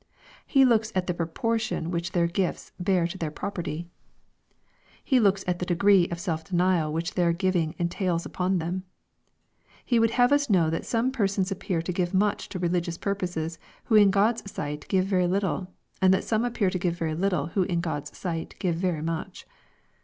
[0.47, 3.87] He looks at the proportion which their gifts bear to theii property.
[5.03, 8.81] He looks at the degree of self denial which their giving entails upon them.
[9.85, 13.13] He would have us know that some persons appear to give much to religious pur
[13.13, 15.71] poses who in God's sight give very little,
[16.01, 19.45] and that some appear to give very little who in God's sight give very much.